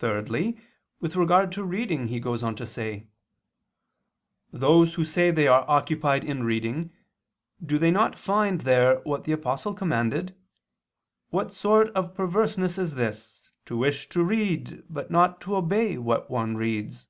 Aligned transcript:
Thirdly, 0.00 0.60
with 0.98 1.14
regard 1.14 1.52
to 1.52 1.62
reading, 1.62 2.08
he 2.08 2.18
goes 2.18 2.42
on 2.42 2.56
to 2.56 2.66
say: 2.66 3.06
"Those 4.52 4.94
who 4.94 5.04
say 5.04 5.30
they 5.30 5.46
are 5.46 5.64
occupied 5.68 6.24
in 6.24 6.42
reading, 6.42 6.90
do 7.64 7.78
they 7.78 7.92
not 7.92 8.18
find 8.18 8.62
there 8.62 8.96
what 9.02 9.22
the 9.22 9.30
Apostle 9.30 9.74
commanded? 9.74 10.34
What 11.30 11.52
sort 11.52 11.90
of 11.90 12.16
perverseness 12.16 12.78
is 12.78 12.96
this, 12.96 13.52
to 13.66 13.76
wish 13.76 14.08
to 14.08 14.24
read 14.24 14.82
but 14.90 15.08
not 15.08 15.40
to 15.42 15.54
obey 15.54 15.98
what 15.98 16.28
one 16.28 16.56
reads?" 16.56 17.06